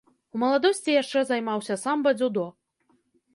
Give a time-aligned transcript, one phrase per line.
[0.35, 2.47] У маладосці яшчэ займаўся самба, дзюдо.